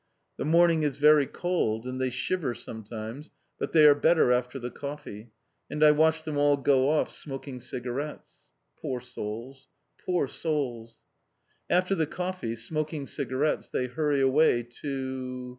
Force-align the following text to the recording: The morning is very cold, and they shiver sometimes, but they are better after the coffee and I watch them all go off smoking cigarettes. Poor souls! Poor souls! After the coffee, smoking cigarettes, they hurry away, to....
The 0.37 0.45
morning 0.45 0.81
is 0.81 0.97
very 0.97 1.27
cold, 1.27 1.85
and 1.85 2.01
they 2.01 2.09
shiver 2.09 2.55
sometimes, 2.55 3.29
but 3.59 3.71
they 3.71 3.85
are 3.85 3.93
better 3.93 4.31
after 4.31 4.57
the 4.57 4.71
coffee 4.71 5.29
and 5.69 5.83
I 5.83 5.91
watch 5.91 6.23
them 6.23 6.37
all 6.39 6.57
go 6.57 6.89
off 6.89 7.11
smoking 7.13 7.59
cigarettes. 7.59 8.47
Poor 8.81 8.99
souls! 8.99 9.67
Poor 10.03 10.27
souls! 10.27 10.97
After 11.69 11.93
the 11.93 12.07
coffee, 12.07 12.55
smoking 12.55 13.05
cigarettes, 13.05 13.69
they 13.69 13.85
hurry 13.85 14.21
away, 14.21 14.63
to.... 14.81 15.49